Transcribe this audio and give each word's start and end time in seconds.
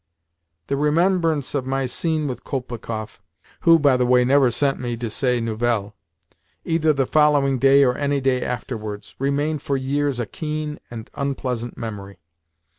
The 0.65 0.77
remembrance 0.77 1.53
of 1.53 1.67
my 1.67 1.85
scene 1.85 2.27
with 2.27 2.43
Kolpikoff 2.43 3.19
who, 3.59 3.77
by 3.77 3.97
the 3.97 4.05
way, 4.07 4.25
never 4.25 4.49
sent 4.49 4.79
me 4.79 4.95
"de 4.95 5.11
ses 5.11 5.41
nouvelles," 5.43 5.93
either 6.65 6.91
the 6.91 7.05
following 7.05 7.59
day 7.59 7.83
or 7.83 7.95
any 7.95 8.19
day 8.19 8.41
afterwards 8.41 9.13
remained 9.19 9.61
for 9.61 9.77
years 9.77 10.19
a 10.19 10.25
keen 10.25 10.79
and 10.89 11.11
unpleasant 11.13 11.77
memory. 11.77 12.17